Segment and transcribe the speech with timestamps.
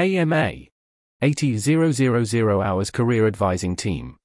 [0.00, 0.52] AMA
[1.20, 4.16] 80000 Hours Career Advising Team.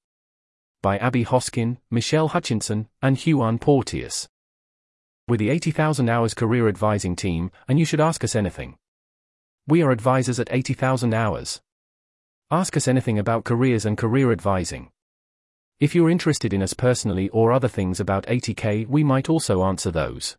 [0.80, 4.26] By Abby Hoskin, Michelle Hutchinson, and Huon Porteous.
[5.28, 8.76] We're the 80,000 Hours Career Advising Team, and you should ask us anything.
[9.66, 11.60] We are advisors at 80,000 Hours.
[12.50, 14.88] Ask us anything about careers and career advising.
[15.78, 19.90] If you're interested in us personally or other things about 80K, we might also answer
[19.90, 20.38] those.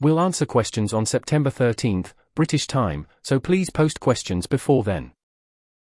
[0.00, 5.12] We'll answer questions on September 13th, British time, so please post questions before then.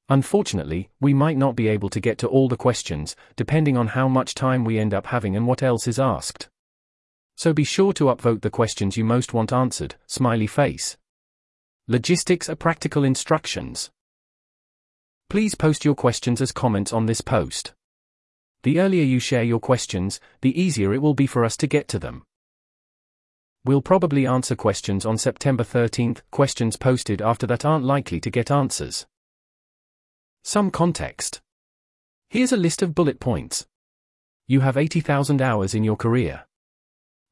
[0.09, 4.07] Unfortunately, we might not be able to get to all the questions, depending on how
[4.07, 6.49] much time we end up having and what else is asked.
[7.37, 10.97] So be sure to upvote the questions you most want answered, smiley face.
[11.89, 13.91] Logistics are practical instructions.
[15.29, 17.75] Please post your questions as comments on this post.
[18.63, 21.89] The earlier you share your questions, the easier it will be for us to get
[21.89, 22.25] to them.
[23.67, 28.49] We'll probably answer questions on September 13th, questions posted after that aren't likely to get
[28.49, 29.07] answers.
[30.45, 31.41] Some context.
[32.31, 33.67] Here's a list of bullet points.
[34.47, 36.47] You have 80,000 hours in your career.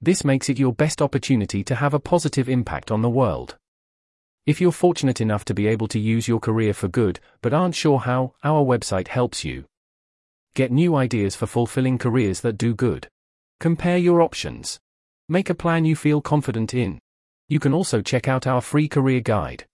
[0.00, 3.56] This makes it your best opportunity to have a positive impact on the world.
[4.44, 7.76] If you're fortunate enough to be able to use your career for good, but aren't
[7.76, 9.66] sure how, our website helps you.
[10.54, 13.06] Get new ideas for fulfilling careers that do good.
[13.60, 14.80] Compare your options.
[15.28, 16.98] Make a plan you feel confident in.
[17.48, 19.64] You can also check out our free career guide.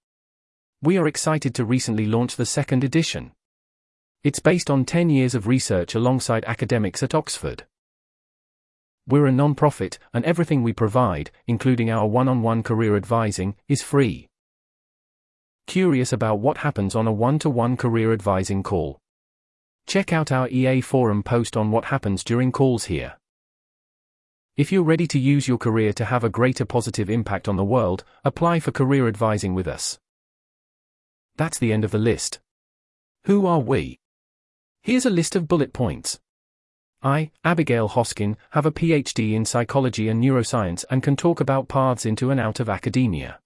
[0.81, 3.33] We are excited to recently launch the second edition.
[4.23, 7.65] It's based on 10 years of research alongside academics at Oxford.
[9.09, 14.29] We're a non-profit, and everything we provide, including our one-on-one career advising, is free.
[15.67, 19.01] Curious about what happens on a one-to-one career advising call?
[19.89, 23.17] Check out our EA forum post on what happens during calls here.
[24.61, 27.65] If you're ready to use your career to have a greater positive impact on the
[27.65, 29.99] world, apply for career advising with us.
[31.37, 32.41] That's the end of the list.
[33.25, 34.01] Who are we?
[34.83, 36.21] Here's a list of bullet points.
[37.03, 42.05] I, Abigail Hoskin, have a PhD in psychology and neuroscience and can talk about paths
[42.05, 43.41] into and out of academia.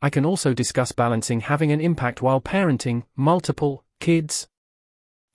[0.00, 4.48] I can also discuss balancing having an impact while parenting multiple kids,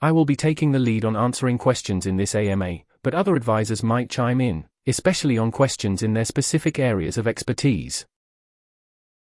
[0.01, 3.83] I will be taking the lead on answering questions in this AMA, but other advisors
[3.83, 8.05] might chime in, especially on questions in their specific areas of expertise.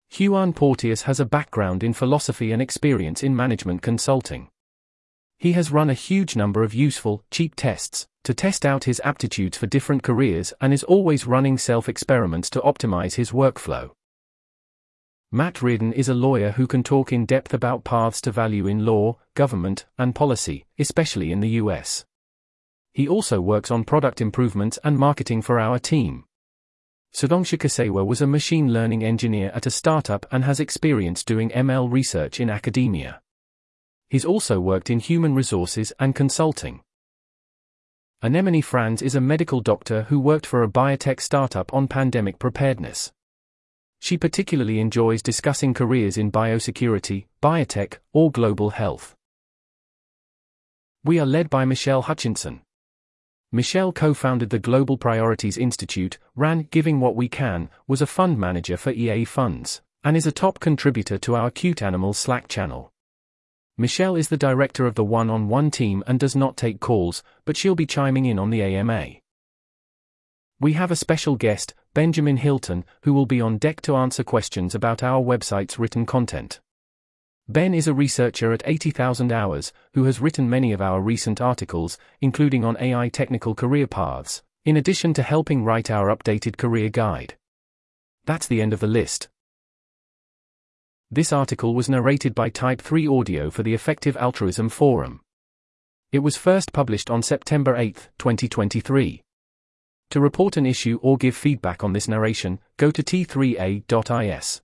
[0.09, 4.49] Huon Porteous has a background in philosophy and experience in management consulting.
[5.39, 9.59] He has run a huge number of useful, cheap tests to test out his aptitudes
[9.59, 13.91] for different careers and is always running self experiments to optimize his workflow.
[15.33, 18.85] Matt Reardon is a lawyer who can talk in depth about paths to value in
[18.85, 22.05] law, government, and policy, especially in the US.
[22.95, 26.25] He also works on product improvements and marketing for our team.
[27.15, 31.91] Sudhanshu Kasewa was a machine learning engineer at a startup and has experience doing ML
[31.91, 33.21] research in academia.
[34.09, 36.83] He's also worked in human resources and consulting.
[38.23, 43.11] Anemone Franz is a medical doctor who worked for a biotech startup on pandemic preparedness.
[44.01, 49.17] She particularly enjoys discussing careers in biosecurity, biotech, or global health.
[51.05, 52.63] We are led by Michelle Hutchinson.
[53.55, 58.39] Michelle co founded the Global Priorities Institute, ran Giving What We Can, was a fund
[58.39, 62.95] manager for EA funds, and is a top contributor to our Cute Animals Slack channel.
[63.77, 67.23] Michelle is the director of the one on one team and does not take calls,
[67.45, 69.07] but she'll be chiming in on the AMA.
[70.59, 74.75] We have a special guest, Benjamin Hilton, who will be on deck to answer questions
[74.75, 76.61] about our website's written content.
[77.53, 81.99] Ben is a researcher at 80,000 Hours, who has written many of our recent articles,
[82.23, 87.37] including on AI technical career paths, in addition to helping write our updated career guide.
[88.25, 89.29] That's the end of the list.
[91.11, 95.21] This article was narrated by Type 3 Audio for the Effective Altruism Forum.
[96.11, 99.21] It was first published on September 8, 2023.
[100.09, 104.63] To report an issue or give feedback on this narration, go to t3a.is.